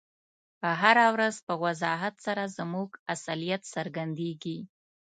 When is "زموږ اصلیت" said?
2.57-3.61